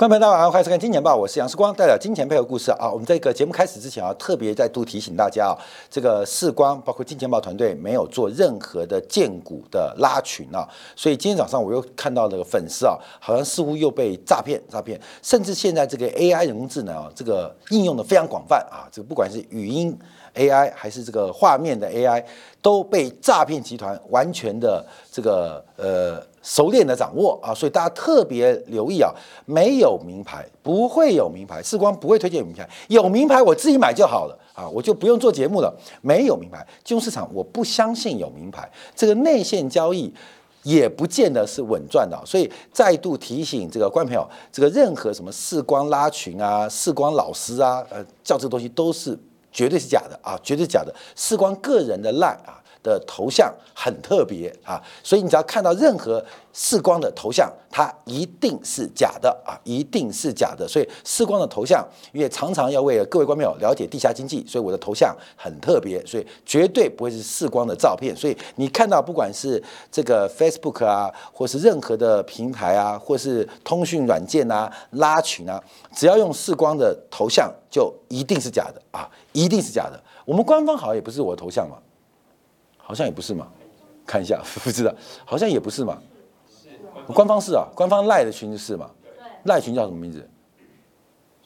[0.00, 2.90] 观众朋友大家好，欢迎收看《金钱报》，我是杨世光，带来金钱背后故事啊。
[2.90, 5.52] 我们这个节目开始之前啊，特别再度提醒大家啊，
[5.90, 10.66] 这个世光包括金钱报团队没有做任何的荐股的拉群啊，
[10.96, 19.94] 所以今天早上我又看到那个粉丝啊，好像似乎又被诈骗诈骗，甚至现在这个 AI 人工智能啊，这个应用的非常广泛啊，这个不管是语音
[20.34, 22.24] AI 还是这个画面的 AI，
[22.60, 26.22] 都被诈骗集团完全的这个呃。
[26.42, 29.12] 熟练的掌握啊，所以大家特别留意啊，
[29.44, 35.70] 没有名牌不会有名牌，世光不会推荐名牌，有名牌我自己买就好了啊，我就不用做节目了。
[36.00, 38.66] 没有名牌，金融市场我不相信有名牌，
[38.96, 40.10] 这个内线交易
[40.62, 49.14] 也不见得是稳赚的，所以再度提醒这个观众朋友，这个任何什么世光拉群啊、世光老师啊，呃，叫这东西都是
[49.50, 52.59] 绝对是假的啊，绝对是假的，事关个人的赖啊。
[52.82, 60.66] 的头像很特别啊，所以你只要看到任何视光的头像，它一定是假的啊，一定是假的。
[60.66, 68.14] 所以视光的头像，因为常常要为各位观众了解地下经济，所以我的头像很特别，所以绝对不会是视光的照片。
[68.16, 75.62] 所以你看到不管是这个 Facebook 啊，或是任何的平台啊，或是通讯软件啊、拉群啊，
[75.94, 80.00] 只要用视光的头像，就一定是假的啊，一定是假的。
[80.24, 81.76] 我们官方好像也不是我的头像嘛。
[82.90, 83.46] 好像也不是嘛，
[84.04, 84.92] 看一下 不知道，
[85.24, 85.96] 好像也不是嘛。
[87.14, 88.90] 官方是啊，官方赖的群是嘛？
[89.44, 90.28] 赖群叫什么名字？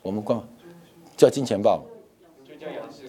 [0.01, 0.41] 我们官
[1.19, 1.83] 叫金钱豹，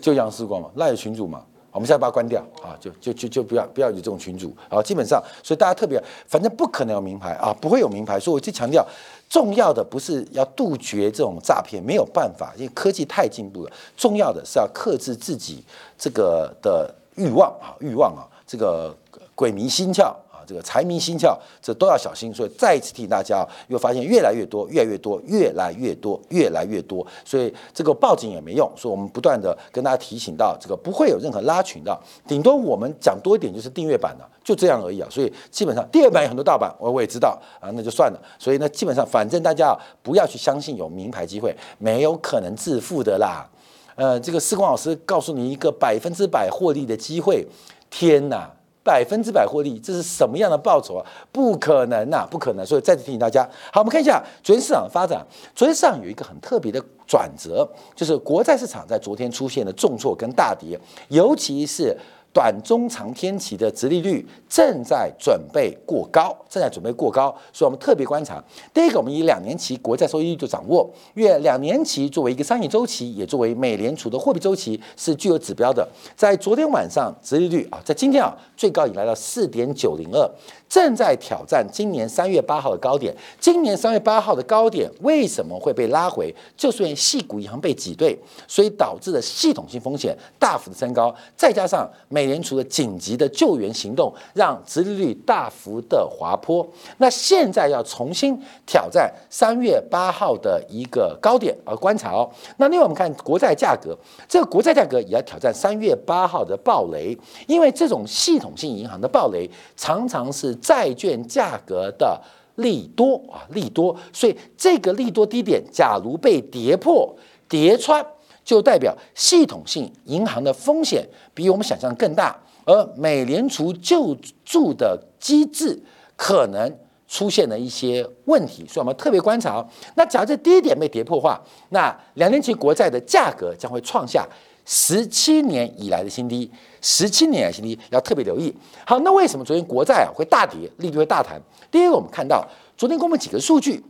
[0.01, 1.45] 就杨世光嘛，赖的群主嘛。
[1.71, 4.83] 我们现在把它关掉啊，就就就就不要不要有这种群主啊。
[4.83, 8.19] 基本上，所以大家特别，反正不可能有名牌啊，不会有名牌。
[8.19, 8.85] 所以我就强调，
[9.29, 13.71] 重要的不是要杜绝这种诈骗，没有办法，因为科技太进步了。
[13.95, 15.63] 重要的是要克制自己
[15.97, 16.93] 这个的。
[17.15, 18.95] 欲望啊，欲望啊，这个
[19.33, 22.33] 鬼迷心窍啊，这个财迷心窍，这都要小心。
[22.33, 27.05] 所以再一次提醒大家，又发现越来越多，越来越多，越来越多，越来越多。
[27.23, 35.07] 所以这个报警也没用，所以我们不断的跟大家提醒到，这个不会有任何拉群的，顶多我们讲多一点就是订阅版的，就这样而已啊。
[35.09, 38.19] 所以基本上第二版有很多盗版，我我也知道啊，那就算了。
[38.37, 43.47] 所以呢，基本上反正大家不要去相信有名牌机会，没有可能致富的啦。
[43.95, 47.47] 呃，这个施光老师告诉你一个百分之百获利的机会，
[47.89, 48.51] 天哪，
[48.83, 51.05] 百分之百获利，这是什么样的报酬啊？
[51.31, 52.65] 不可能呐，不可能！
[52.65, 55.25] 所以再次提醒大家，好，我们看一下昨天市场的发展。
[55.55, 60.79] 昨天市场有一个很特别的转折，就是国债市场在昨天出现了重挫跟大跌，
[61.09, 61.97] 尤其是。
[62.35, 68.43] 短中长天期的殖利率正在准备过高，正在准备过高，所以我们特别观察。
[68.73, 75.87] 第一个，我们以两年期国债收益率做掌握，因为两年期作为一个商业周期，也作为美联储的货币周期是具有指标的。
[76.17, 80.29] 在昨天晚上，殖利率啊，在今天啊，最高已来到四点九零二。
[80.75, 83.15] 正在挑战今年三月八号的高点。
[83.39, 86.35] 今年三月八号的高点为什么会被拉回？
[86.57, 88.13] 就是因为系股银行被挤兑，
[88.45, 96.67] 所以导致的系统性风险大幅的升高，再加上美联储的紧急的救援行动，让殖利率大幅的滑坡。
[96.97, 102.29] 那现在要重新挑战三月八号的一个高点而观察哦。
[102.57, 103.97] 那另外我们看国债价格，
[104.27, 110.53] 这个国债价格也要挑战三月八号的暴雷，因为这种系统性银行的暴雷常常是。
[110.65, 112.19] 债券价格的
[112.55, 117.15] 利多啊，利多，所以这个利多低点，假如被跌破、
[117.47, 118.03] 跌穿，
[118.43, 125.79] 就代表系统性银行的风险比我们想象更大，而美联储救助的机制
[126.15, 126.75] 可能
[127.07, 129.63] 出现了一些问题，所以我们特别观察。
[129.95, 131.39] 那假如这低点被跌破的话，
[131.69, 134.27] 那两年期国债的价格将会创下。
[134.65, 136.49] 十七年以来的新低，
[136.81, 138.53] 十七年以来新低要特别留意。
[138.85, 141.39] 好，那为什么昨天国债啊会大跌，利率会大弹？
[141.69, 143.83] 第一个，我们看到昨天公布几个数据，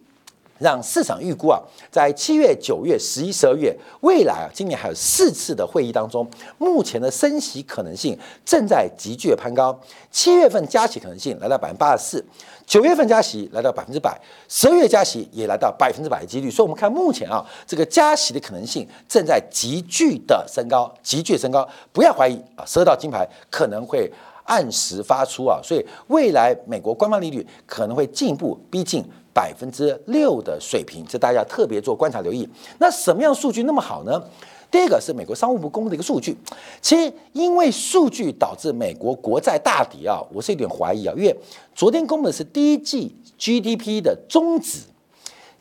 [0.59, 1.61] 让市场预估啊，
[1.91, 6.25] 在七月、九月、十一、十二月，未来啊，今年还有四次的会议当中，
[6.57, 9.77] 目前的升息可能性正在急剧的攀高。
[10.09, 12.25] 七月份加息可能性来到百分之八十四。
[12.65, 24.11] 九月份加息来到百分之百，十二月加息也来到百分之百的几率，所以我们看目前啊，这个加息的可能性正在急剧的升高，急剧升高，不要怀疑啊，十二道金牌可能会
[24.45, 29.05] 按时发出啊，所以未来美国官方利率可能会进一步逼近
[29.35, 32.47] 百分之六的水平，这大家特别做观察留意。
[32.79, 34.23] 那什么样数据那么好呢？
[34.71, 36.37] 第一个是美国商务部公布的一个数据，
[36.81, 41.37] 其实因为数据导致美国国债大跌啊，我是有点怀疑啊，因为
[41.73, 44.79] 昨天公布的是第一季 GDP 的终值，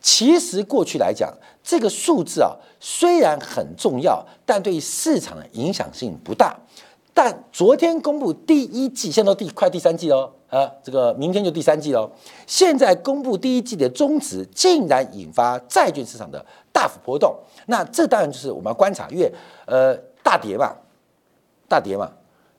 [0.00, 1.32] 其实过去来讲，
[1.65, 6.56] 这个数字啊虽然很重要，但对市场的影响性不大。
[7.14, 12.11] 但昨天公布第一季，现在都第快第三季喽，啊，这个明天就第三季喽。
[12.44, 17.32] 现在公布第一季的中值，竟然引发债券市场的大幅波动。
[17.66, 19.32] 那这当然就是我们要观察，因为
[19.66, 20.75] 呃大跌嘛，
[21.69, 22.11] 大跌嘛，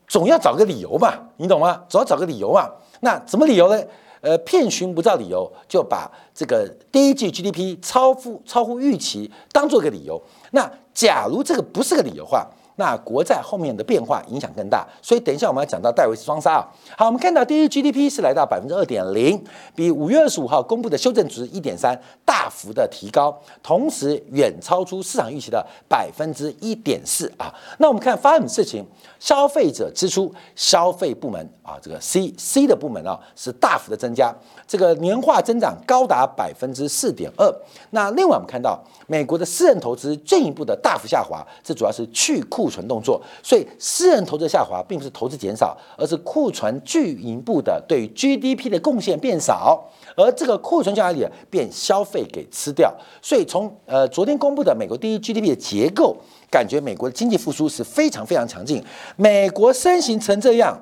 [0.07, 1.83] 总要找个理由嘛，你懂吗？
[1.89, 2.71] 总要找个理由嘛。
[3.01, 3.83] 那什么理由呢？
[4.21, 10.19] 呃，遍寻不到理由，就把这个第一季 GDP 超乎超乎预期当做个理由。
[10.49, 16.67] 那假如这个不是个理由话，那国债后面的变化影响更大，所以等一下我们要讲到戴维斯双杀啊。
[16.97, 19.41] 好，我们看到第一 GDP 是来到百分之二点零，
[19.73, 23.33] 比五月二十五号公布的修正值一点三大幅的提高，
[23.63, 27.53] 同时远超出市场预期的百分之一点四啊。
[27.77, 28.85] 那我们看发生什么事情？
[29.17, 34.35] 消费者支出，消费部门啊，这个 C C 的部门啊是大幅的增加，
[34.67, 37.51] 这个年化增长高达百分之四点二。
[37.91, 42.64] 那另外我们看到美国的私人投资进一步的大幅下滑，这主要是去库。
[42.65, 51.23] 库存动作，所以私人投资下滑，并不是投资减少，而是库存巨银部的对 GDP 的贡献变少，而这个库存在哪里？
[51.51, 52.91] 变消费给吃掉。
[53.21, 56.17] 所以从呃昨天公布的美国第一 GDP 的结构，
[56.49, 58.83] 感觉美国的经济复苏是非常非常强劲。
[59.15, 60.75] 美国身形成这样。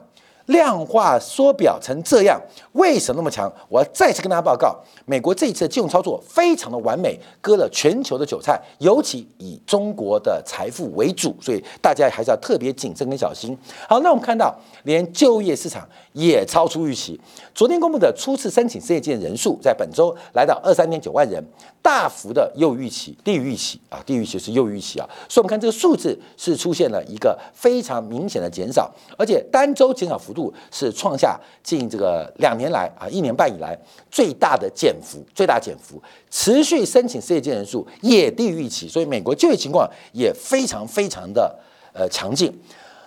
[0.47, 2.39] 量化缩表成这样，
[2.73, 3.51] 为什么那么强？
[3.69, 13.57] 我要再次跟大家报告，美国这一次的金融操作非常的完美，割了全球的韭菜，尤其以中国的财富为主，所以大家还是要特别谨慎跟小心。
[13.87, 14.53] 好，那我们看到
[14.83, 17.19] 连就业市场也超出预期，
[17.55, 21.41] 昨天公布的初次申请失业金人数在本周来到二三点九万人，
[21.81, 23.79] 大幅的又预期，低于预期。
[23.87, 24.33] 啊，低于预期。
[24.37, 30.32] 是又预期啊，所以我们看这个数字是出现了一个非常明显的减少，而且单周减少幅。
[30.33, 33.77] 度是创下近这个两年来啊一年半以来
[34.09, 41.55] 最大的减幅，最大减幅，持续申请失业金人数也低于预期，所以美国就业情况也非常非常的
[41.93, 42.51] 呃强劲。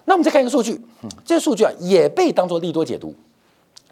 [0.05, 0.81] 那我们再看一个数据，
[1.25, 3.13] 这个数据啊也被当做利多解读。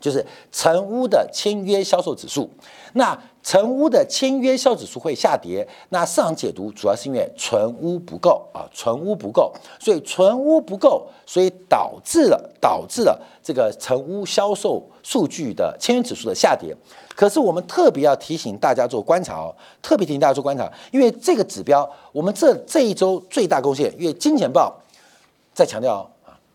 [0.04, 0.22] 就是
[0.52, 2.46] 成屋的签约销售指数，
[2.92, 16.76] 那成屋的签约销指数会下跌，那市场解读主要是因为存屋不够啊，存屋不够，所以存屋不够，所以导致了导致了这个成屋销售数据的签约指数的下跌。
[17.16, 24.78] 可是我们特别要提醒大家做观察哦，特别提醒大家做观察，因为这个指标我们这这一周最大贡献，因为金钱豹
[25.54, 26.10] 在强调。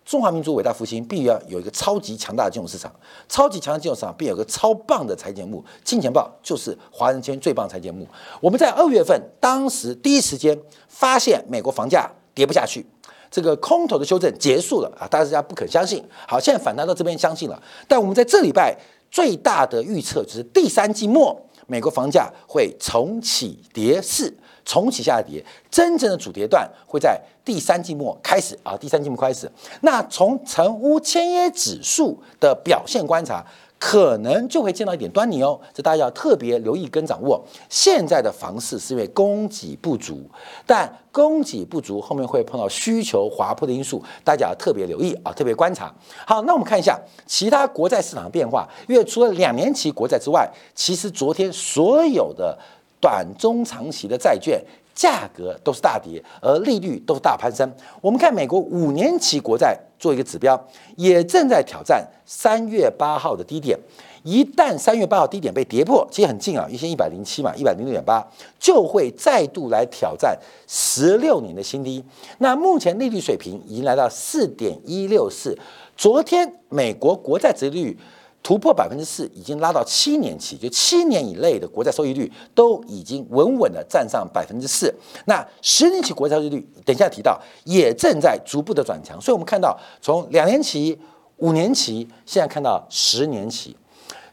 [0.09, 2.91] 中华民族伟大复兴，必须要有一个超级强大的金融市场，
[3.27, 5.63] 超级强的金融市场，必有个超棒的财节目。
[5.83, 8.07] 金钱豹就是华人圈最棒财节目。
[8.41, 12.83] 我们在二月份，当时第一时间发现美国房价跌不下去，
[13.29, 15.06] 这个空头的修正结束了啊！
[15.07, 17.61] 大家不肯相信，好，现在反弹到这边相信了。
[17.88, 18.75] 但我们在这礼拜
[19.11, 21.39] 最大的预测就是第三季末，
[21.69, 24.33] 美国房价会重启跌势。
[24.66, 28.77] 重启下跌，真正的主跌段会在第三季末开始啊！
[28.77, 29.51] 第三季末开始，
[29.81, 33.44] 那从成屋签约指数的表现观察，
[33.80, 35.60] 可能就会见到一点端倪哦。
[35.74, 37.42] 这大家要特别留意跟掌握。
[37.70, 40.30] 现在的房市是因为供给不足，
[40.66, 45.92] 但供给不足后面会碰到需求滑坡的因素，大家要特别留意啊，特别观察。
[46.28, 52.58] 好，那我们看一下其他国债市场的变化，因为除了两年期国债之外，其实昨天所有的。
[53.02, 54.62] 短中长期的债券
[54.94, 57.66] 价格都是大跌，而利率都是大攀升。
[58.02, 60.60] 我们看美国五年期国债做一个指标，
[60.96, 63.78] 也正在挑战三月八号的低点。
[64.24, 68.25] 一旦三月八号低点被跌破，其实很近啊，一千一百零七嘛，一百零六点八，
[68.60, 70.38] 就会再度来挑战
[70.68, 72.04] 十六年的新低。
[72.40, 75.57] 那目前利率水平已经来到四点一六四。
[75.95, 77.97] 昨天美国国债殖利率。
[78.42, 84.92] 突破百分之四，已经拉到七年期，就七年以内的国债收益率都已经稳稳的站上百分之四。
[85.26, 89.19] 那十年期国债收益率，等一下提到，也正在逐步的转强。
[89.22, 90.98] 所以，我们看到从两年期、
[91.38, 93.76] 五年期，现在看到十年期，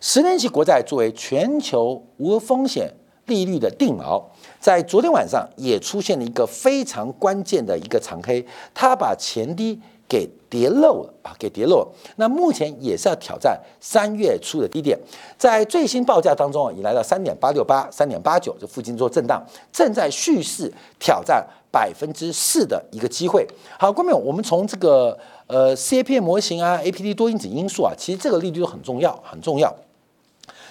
[0.00, 2.90] 十年期国债作为全球无风险
[3.26, 4.22] 利率的定锚，
[4.60, 9.80] 在昨天晚上也出现了一个非常关键的一个长黑，它把前低。
[10.08, 11.34] 给跌漏了啊！
[11.38, 11.88] 给跌漏了。
[12.16, 14.98] 那目前也是要挑战三月初的低点，
[15.36, 23.46] 在最新报价当中啊已来到三点八六八、三点八九这附近做震荡，正在蓄势挑战百分之四的一个机会。
[23.78, 29.74] 好，观众，我们从这个呃 C A P 模型啊、A P T 多因子因素啊，其实这个利率都很重要，很重要。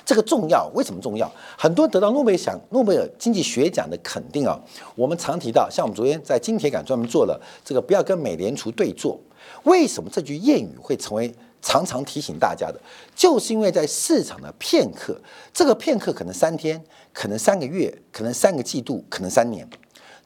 [0.06, 1.30] 这个重要，为什么重要？
[1.58, 4.60] 很多得到诺贝尔奖、诺贝尔经济学奖的肯定啊，
[4.96, 9.20] 我们常提到，像我们昨天在金铁杆专门做了这个，不要跟美联储对坐。
[9.63, 12.79] 为什么这句谚语会成为常常提醒大家的？
[13.15, 15.19] 就是因为在市场的片刻，
[15.53, 19.67] 这个片刻可能三天，可能三个月，可能三个季度，可能三年。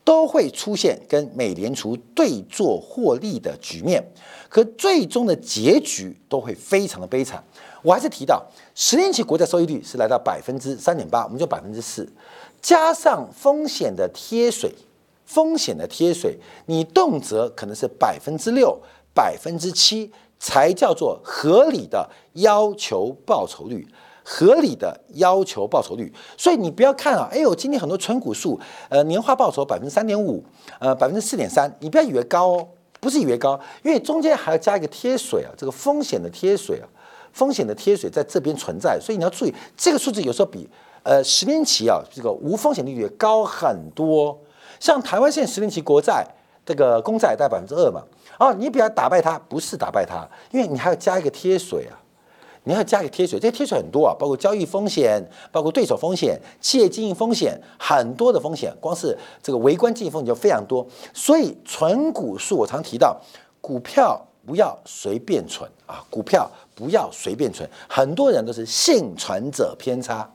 [0.02, 4.04] 都会出现跟美联储对坐获利的局面，
[4.48, 7.44] 可最终的结局都会非常的悲惨。
[7.84, 12.12] 我还是提到，十年期国债收益率是来到百分之三点八，我们就百分之四，
[12.60, 14.74] 加上风险的贴水，
[15.26, 18.82] 风险的贴水，你动辄可能是百分之六、
[19.20, 20.10] 百分之七，
[20.40, 23.86] 才叫做合理的要求报酬率。
[24.32, 30.44] 合理的要求报酬率，所以你不要看啊，哎呦，今天很多纯股数，呃，年化报酬百分之三点五，
[30.80, 32.68] 呃，百分之四点三，你不要以为高哦，
[33.00, 36.86] 不是以为高，因为中间还要加一个贴水啊，这个风险的贴水啊，
[37.34, 40.70] 风险的贴水在这边存在，所以你要注意这个数字有时候比
[41.02, 44.40] 呃十年期啊这个无风险利率高很多，
[44.80, 46.24] 像台湾现在十年期国债
[46.64, 48.04] 这个公债大概百分之二嘛，
[48.40, 51.94] 哦，你不要打败它，不是打败它，因为你还要加一个贴水啊。
[52.66, 60.86] 你要加一个贴水，这些贴水很多啊，包括交易风险，包括对手风险、企业经营风险，很多的风险，光是这个微观经营风险就非常多。
[61.14, 63.20] 所以存股数，我常提到，
[63.62, 67.68] 股票不要随便存啊，股票不要随便存。
[67.88, 70.30] 很多人都是幸存者偏差，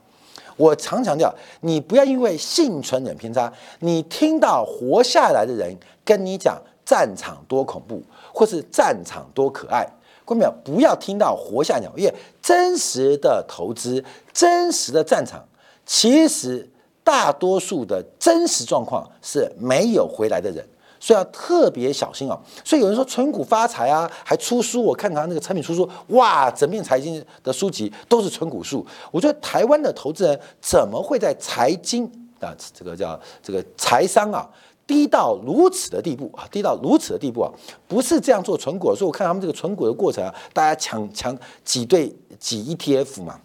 [0.56, 9.86] 我常强调，你不要因为幸存者偏差，你听到活下来的人跟你讲战场多恐怖，或是战场多可爱。
[10.26, 15.44] 关淼，不要听到活下鸟，因为真实的投资、真实的战场，
[15.84, 16.66] 其实
[17.02, 20.66] 大多数的真实状况是没有回来的人，
[20.98, 22.40] 所以要特别小心啊。
[22.64, 28.82] 所以有人说存股发财啊，还出书，我看他那个产品出书，哇，整面财经的书籍都是存股书。
[29.10, 32.10] 我觉得台湾的投资人怎么会在财经
[32.40, 34.48] 啊，这个叫这个财商啊？
[34.86, 36.46] 低到如此的地步啊！
[36.50, 37.50] 低到如此的地步啊！
[37.88, 43.40] 不是这样做存股，所以我看他们这个存股的过程啊，大家抢抢挤兑挤 ETF 嘛，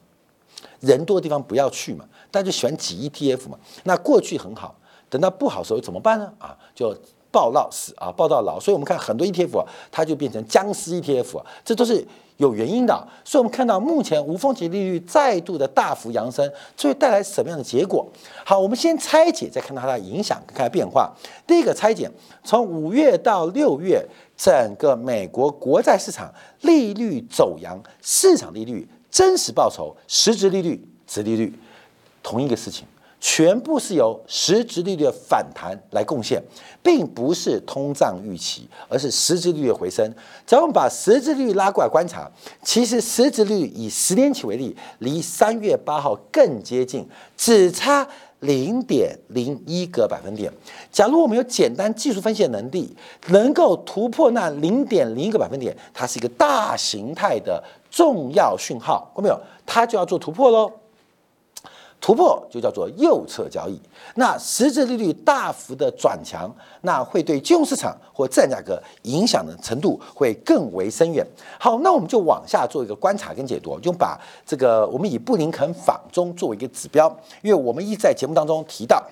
[0.79, 3.57] 人多的地方不要去嘛，大家就喜欢挤 ETF 嘛。
[3.83, 4.75] 那过去很好，
[5.09, 6.33] 等到不好时候怎么办呢？
[6.39, 6.95] 啊，就。
[7.31, 12.05] 报到死啊，报到老，所以我们看很多 ETF，它就变成僵尸 ETF 啊，这都是
[12.37, 13.07] 有原因的。
[13.23, 18.07] 所以我们看到目前无风险利率再度的大幅扬升，这会带来什么样的结果？
[18.43, 21.13] 好，我们先拆解，再看到它的影响，看变化。
[21.45, 22.09] 第一个拆解，
[22.43, 24.03] 从五月到六月，
[24.35, 31.53] 整个美国国债市场利率走扬，市场利率、真实报酬、实质利率、值利率，
[32.23, 32.87] 同一个事情。
[33.19, 36.41] 全部是由实质利率的反弹来贡献，
[36.81, 40.09] 并不是通胀预期，而是实质利率的回升。
[40.47, 42.29] 只要我们把实质利率拉过来观察，
[42.63, 48.07] 其实实质率以十年期为例，离三月八号更接近，只差
[48.39, 50.49] 零点零一个百分点。
[50.89, 52.95] 假如我们有简单技术分析的能力，
[53.27, 57.61] 能够突破那零点零一个百分点，它是一个大形态的
[57.91, 59.37] 重要讯号，看到没有？
[59.65, 60.71] 它就要做突破喽。
[62.01, 63.79] 突破就叫做右侧交易，
[64.15, 66.49] 那实质利率大幅的转强，
[66.81, 71.25] 那会对金融市场或自然价格影响的程度会更为深远。
[71.59, 77.07] 好，那我们就往下做一个观察跟解读，就把这个我们以布林肯访中作为一个指标，
[77.41, 79.03] 因为我们一在节目当中提到。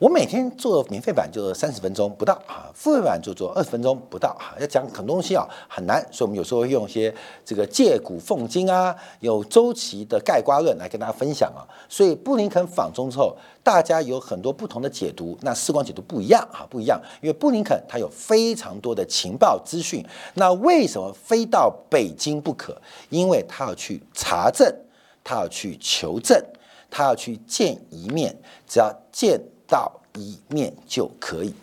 [0.00, 4.56] 我每天做免费版就三十分钟不到啊，付费版就做二十分钟不到啊。
[4.58, 7.14] 要讲很多东西啊，很难，所以我们有时候会用一些
[7.44, 11.68] 这个借古讽今啊，有周期的概瓜论来跟大家分享啊。
[11.86, 16.98] 所以布林肯访中之后，大家有很多不同的解读，那视光解读不一样啊，不一样。
[17.20, 20.02] 因为布林肯他有非常多的情报资讯，
[20.32, 22.74] 那为什么非到北京不可？
[23.10, 24.66] 因为他要去查证，
[25.22, 26.42] 他要去求证，
[26.90, 28.34] 他要去见一面，
[28.66, 29.38] 只要见。
[29.70, 31.54] 到一面就可以，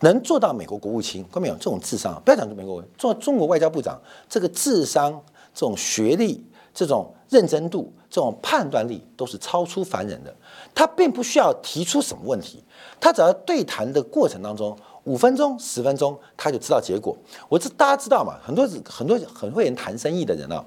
[0.00, 1.54] 能做到美国国务卿，看没有？
[1.54, 5.12] 这种智商，不要讲美国，做中国外交部长，这个智商、
[5.54, 6.44] 这种学历、
[6.74, 10.34] 这种认真度、这种判断力，都是超出凡人的。
[10.74, 12.62] 他并不需要提出什么问题，
[13.00, 17.16] 他只要对谈的过程当中，五分钟、十分钟，他就知道结果。
[17.48, 18.38] 我这大家知道嘛？
[18.44, 20.62] 很多很多很会人谈生意的人啊，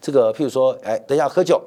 [0.00, 1.62] 这个譬如说，哎，等一下喝酒。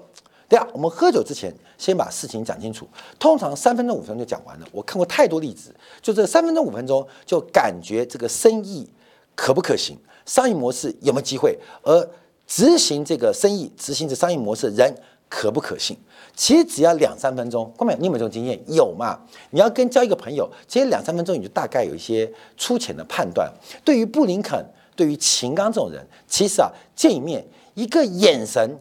[0.48, 2.88] 第二，我们喝酒之前先把事情讲清楚。
[3.18, 4.68] 通常三分钟、五分钟就讲完了。
[4.72, 5.74] 我看过太多例子，
[6.04, 8.88] 就这三分钟、五分钟就感觉这个生意
[9.34, 12.08] 可不可行，商业模式有没有机会，而
[12.46, 14.96] 执行这个生意、执行这商业模式人
[15.28, 15.98] 可不可信？
[16.36, 17.74] 其实只要两三分钟。
[17.75, 18.60] 光淼，你有没有这种经验？
[18.68, 19.20] 有嘛？
[19.50, 23.52] 你要跟交一个朋友，其实两三分钟你就大概有一些粗浅的判断。
[23.84, 24.64] 对于布林肯、
[24.96, 28.78] 对于秦刚这种人，其实啊，见一面一个眼神，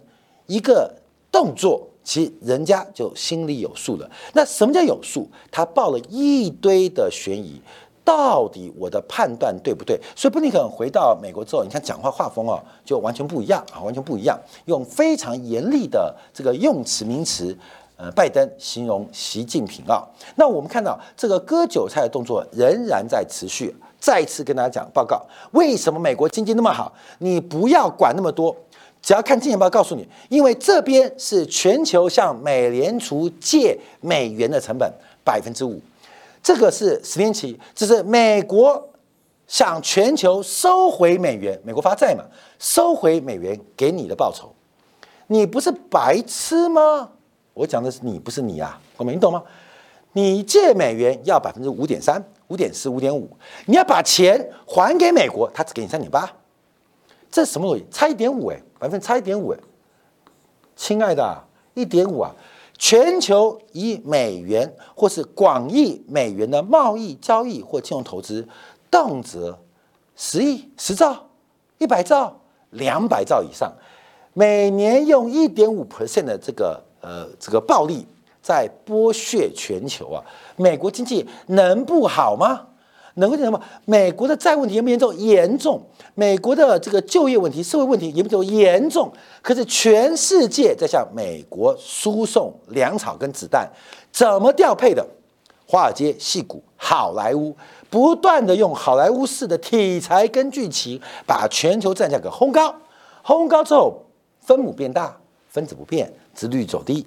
[0.47, 0.95] 一个。
[1.35, 4.09] 动作其实人家就心里有数了。
[4.35, 5.29] 那什么叫有数？
[5.51, 7.61] 他报了一堆的悬疑，
[8.05, 9.99] 到底我的判断对不对？
[10.15, 17.57] 所以布林肯回到美国之后，你看讲话画风哦，就完全不一样啊，完全不一样，用非常严厉的这个用词名词
[17.97, 20.07] 呃，拜登形容习近平啊。
[20.37, 23.75] 那我们看到这个割韭菜的动作仍然在持续。
[23.99, 26.93] 再次跟大家讲报告，为什么美国经济那么好？
[27.21, 28.55] 你不要管那么多，
[29.05, 34.91] 只要看金钱报告诉你，因为这边是全球向美联储借美元的成本
[35.23, 35.79] 百分之五，
[36.43, 38.89] 这个是十年期，这是美国
[39.47, 42.25] 向全球收回美元，美国发债嘛，
[42.59, 44.51] 收回美元给你的报酬。
[45.27, 47.11] 你不是白痴吗？
[47.53, 49.43] 我讲的是你，不是你啊，我没你懂吗？
[50.15, 52.25] 你借美元要百分之五点三。
[52.49, 53.27] 五点四、五点五，
[53.65, 56.31] 你要把钱还给美国，他只给你三点八，
[57.33, 57.85] 这什么东西？
[57.91, 59.55] 差一点五哎，百分差一点五，
[60.77, 62.31] 亲爱的，一点五啊！
[62.77, 68.47] 全球以美元或是广义美元的贸易交易或金融投资，
[68.91, 69.57] 动辄
[70.15, 71.29] 十亿、十兆、
[71.79, 72.39] 一百兆、
[72.73, 73.73] 两百兆以上，
[74.35, 78.07] 每年用一点五 percent 的这个呃这个暴利。
[78.43, 80.23] 在剥削全球啊！
[80.57, 82.67] 美国经济能不好吗？
[83.15, 83.61] 能够什么？
[83.85, 85.15] 美国的债问题严不严重？
[85.17, 85.83] 严重。
[86.15, 88.45] 美国的这个就业问题、社会问题严不严重？
[88.45, 89.13] 严重。
[89.43, 93.69] 可是全世界在向美国输送粮草跟子弹，
[94.13, 95.07] 怎么调配的？
[95.67, 97.57] 华尔街、戏骨、好莱坞
[97.89, 102.75] 不断的用好莱坞式的题材跟剧情，把全球战价给轰高。
[103.23, 104.05] 轰高之后，
[104.41, 105.17] 分母变大，
[105.49, 107.07] 分子不变，殖率走低。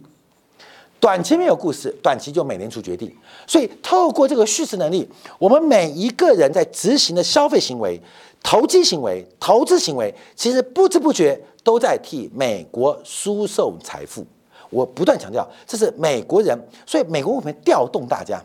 [0.99, 3.15] 短期没有故事，短期就美联储决定。
[3.45, 8.01] 所以透过这个叙事能力，我们每一个人在执行的消费行为、
[8.41, 14.25] 投机行为、投资行为，其实不知不觉都在替美国输送财富。
[14.69, 18.41] 我不断强调，这是美国人，所以美国为什么调动大家？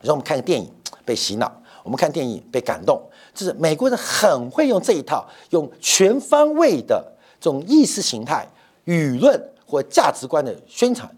[0.00, 0.68] 让我们看个电影
[1.04, 1.52] 被洗脑，
[1.84, 3.00] 我们看电影被感动，
[3.34, 7.04] 就是美国人很会用这一套，用全方位的
[7.40, 8.48] 这种意识形态、
[8.86, 11.08] 舆论或价值观的宣传。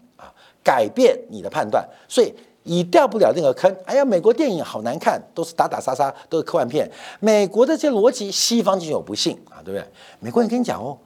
[0.63, 3.75] 改变你的判断，所以你掉不了那个坑。
[3.85, 6.89] 哎呀，美国电影好难看，都是打打杀杀，都是科幻片。
[7.19, 9.83] 美国的这些逻辑，西方就有不信啊，对不对？
[10.19, 10.97] 美国人跟你讲哦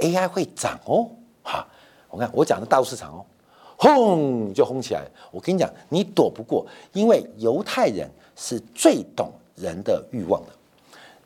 [0.00, 1.08] ，AI 会涨哦，
[1.42, 1.66] 哈，
[2.08, 3.24] 我看我讲的大陆市场哦，
[3.76, 5.04] 轰就轰起来。
[5.30, 10.48] 我跟你讲，你躲不过，因为犹太人是最懂人的欲望的，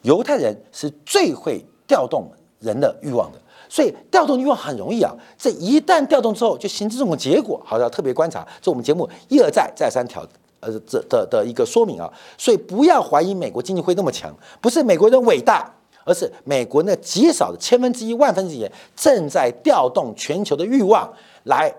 [0.02, 3.38] 犹太人是最会调动人的欲望的。
[3.68, 7.60] 所以调动欲望很容易啊，这一旦调动之后，就形成这种结果。
[7.64, 10.26] 好，要特别观察，这我们节目一而再、再三调，
[10.60, 12.12] 呃，这的的一个说明啊。
[12.38, 15.68] 所以不要怀疑美国经济会那么强，不是美国人伟大，
[16.04, 21.12] 而是美国那极少的千分之一、万分之一正在调动全球的欲望
[21.44, 21.74] 来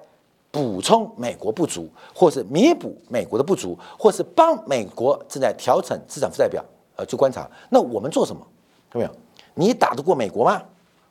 [0.52, 6.64] 补充美国不足，或是弥补美国的不足，或是帮美国正在调整资产负债表。
[6.98, 8.42] 呃，去观察，那我们做什么？
[8.90, 9.20] 看到没有？
[9.54, 10.62] 你打得过美国吗？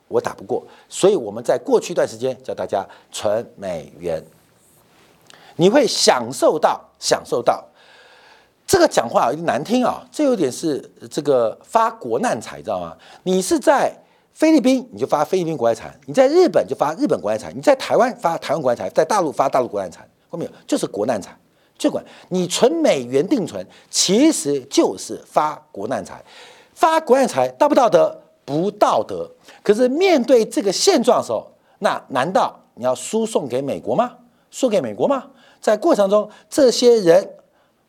[0.07, 4.23] 我打不过，所以我们在过去一段时间教大家存美元，
[5.55, 7.63] 你会享受到享受到
[8.67, 12.95] 这个讲话有点难听啊，这有点是这个发国难财，知道吗？
[13.23, 13.91] 你是在
[14.33, 21.35] 菲律宾你就发菲律宾国内财，你在日本就发日本国内财，你在台湾发台湾国内财，在大陆发大陆国内财，后面就是国难财。
[21.77, 26.23] 就管你存美元定存，其实就是发国难财，
[26.73, 28.21] 发国难财道不道德？
[28.45, 29.29] 不道德。
[29.61, 34.11] 可是面对这个现状的时候，那难道你要输送给美国吗？
[34.51, 35.25] 输给美国吗？
[35.59, 37.27] 在过程中，这些人，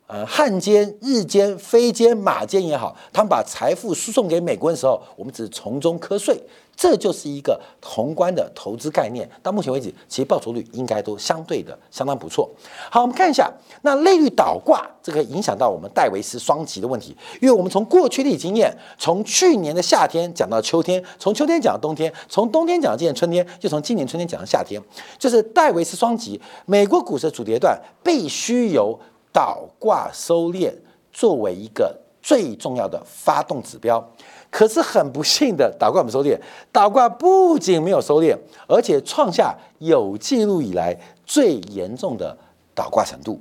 [0.06, 6.40] 呃，汉奸、日奸、非奸、马奸也好，他们把财富输送给美国的时候，我们只是从中瞌睡。
[6.76, 9.26] 这就是一个宏观的投资概念。
[9.42, 12.48] 到目前为止，其实报酬率应该都相对的相当不错。
[12.90, 17.16] 好，我们看一下，那利率倒挂这个影响到我们戴维斯双极的问题。
[17.40, 24.78] 因为我们从过去的经验，从去年的夏天讲到秋天，从秋天讲到冬天，从冬天讲到今年春天，就从今年春天讲到夏天，
[25.18, 26.38] 就是戴维斯双极。
[26.66, 28.98] 美国股市的主跌段必须由
[29.36, 30.72] 倒挂收敛
[31.12, 34.02] 作为一个最重要的发动指标。
[34.50, 36.40] 可是很不幸的，倒挂没收敛，
[36.72, 38.34] 倒挂不仅没有收敛，
[38.66, 42.34] 而且创下有记录以来最严重的
[42.74, 43.38] 倒挂程度。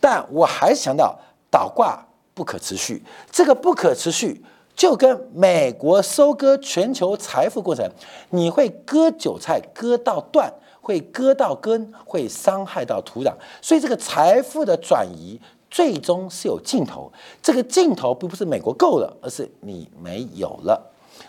[0.00, 1.16] 但我还是强调，
[1.48, 3.00] 倒挂不可持续。
[3.30, 7.88] 这个不可持续，就跟美国收割全球财富过程，
[8.30, 10.52] 你会割韭菜割到断，
[10.88, 13.34] 会割到根，会伤害到土壤。
[13.60, 15.38] 所以这个财富的转移。
[15.70, 20.82] 最终是有尽头，这个尽头并不是美国够了，而是你没有了。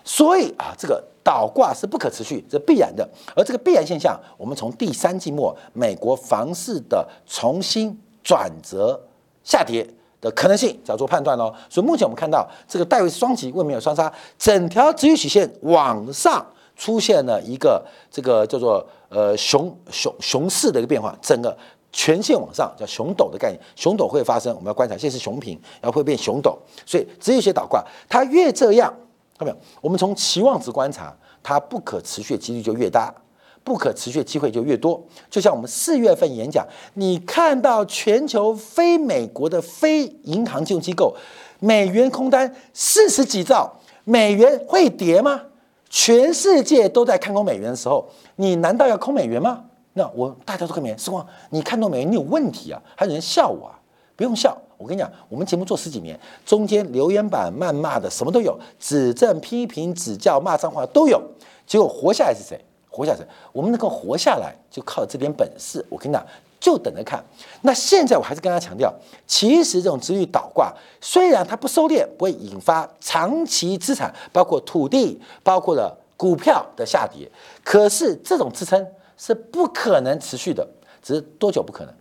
[0.06, 3.06] 所以啊，这个倒挂是不可持续，这必然的。
[3.36, 8.98] 而这个必然现象，我们从第三季末美国房市的重新转折
[9.44, 9.86] 下跌
[10.22, 11.54] 的可能性，要做判断喽。
[11.70, 16.46] 所以目前我们看到这个戴维斯双极未免有双杀，整条直率曲线往上
[16.80, 21.56] 出现了一个这个叫做呃熊熊熊市的一个变化，整个
[21.92, 28.92] 全线往上叫熊斗的概念，熊斗会发生，我们要观察，现在是熊平，然后会变熊斗，所以只有一些倒挂，它越这样，
[29.38, 29.58] 看到没有？
[29.82, 31.14] 我们从期望值观察，
[31.44, 33.14] 它不可持续的几率就越大。
[33.62, 41.14] 不可持续的机会就越多，就像我们四月份演讲，你看到全球非美国的非银行金融机构
[41.60, 43.72] 美元空单四十几兆，
[44.06, 45.42] 美元会跌吗？
[45.90, 49.64] 全世界都在看空美元的时候，你难道要空美元吗？
[49.94, 52.82] 那我大家都看美元，时光，你看懂美元你有问题啊？
[52.96, 53.80] 还有人笑我啊？
[54.16, 61.22] 不用笑，我跟你讲，我们节目做十几年，中间留言板谩骂的什么都有，指正、批评、指教、骂脏话都有，
[61.66, 62.60] 结果活下来是谁？
[62.90, 63.20] 活下来，
[63.52, 65.84] 我们能够活下来，就靠这点本事。
[65.90, 66.26] 我跟你讲，
[66.70, 67.24] 就等着看。
[67.62, 68.94] 那现在我还是跟他强调，
[69.26, 77.30] 其实这种资率倒挂，虽然它不收敛，不会引发长期资产，包括土地、包括了股票的下跌，
[77.64, 78.86] 可是这种支撑
[79.18, 80.68] 是不可能持续的，
[81.02, 81.94] 只是多久不可能？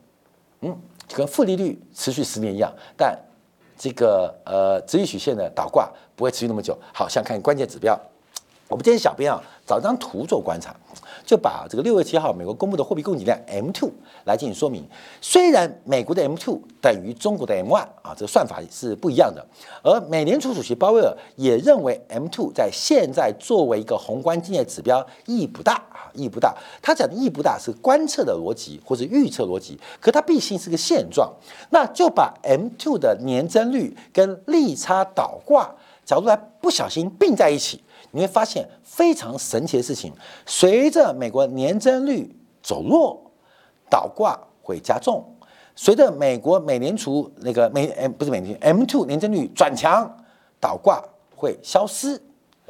[0.61, 2.73] 嗯，就跟负利率持续十年一样。
[2.97, 3.17] 但
[3.79, 6.77] 这个呃，直率曲线的倒挂不会持续那么久。
[6.93, 7.99] 好像看关键指标。
[8.69, 10.77] 我们今天小编啊找张图做观察，
[11.29, 13.91] 就把这个六月七号美国公布的货币供给量 M2
[14.25, 14.83] 来进行说明。
[15.21, 19.47] 虽然美国的 M2 等于中国的 M1 啊，这个算法是不一样的。
[19.83, 26.57] 而美联储主席鲍威尔也认为 M2 在现在作为一个宏观经济指标意义不大啊，意义不大。
[26.81, 31.31] 他讲的意义不大是观测的逻辑或者预测逻辑，可它毕竟是个现状。
[31.69, 35.71] 那就把 M2 的年增率跟利差倒挂
[36.07, 37.83] 角度来不小心并在一起。
[38.11, 40.13] 你会发现非常神奇的事情，
[40.47, 43.31] 随着美国年增率走弱，
[43.91, 45.23] 倒挂会加重；
[45.77, 50.11] 随着美国美联储那个美 M 不是美联储 M two 年增率转强，
[50.61, 51.03] 倒挂
[51.37, 52.21] 会消失。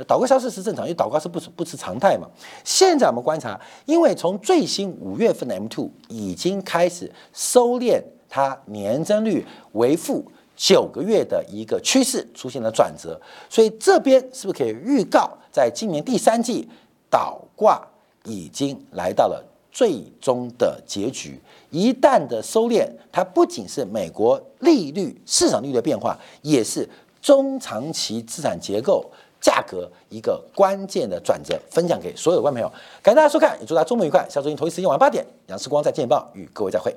[0.06, 2.28] 倒挂消失是正常，因为倒挂是不是不是常态嘛？
[2.62, 10.24] 现在我们观察，因为从最新五月份的 M two 已经开始收敛它年增率为负。
[10.58, 13.18] 九个月的一个趋势出现了转折，
[13.48, 16.68] 所以这边是不是可以预告，在今年第三季
[17.08, 17.80] 倒挂
[18.24, 21.40] 已经来到了最终的结局？
[21.70, 26.88] 一旦的收敛，它不仅是美国利率市场利率的变化，也是
[27.22, 29.08] 中长期资产结构
[29.40, 31.56] 价格一个关键的转折。
[31.70, 32.68] 分享给所有观众朋友，
[33.00, 34.26] 感谢大家收看，也祝大家周末愉快。
[34.28, 36.92] 下周一同一时间晚八点，杨世光在《见报》与各位再会。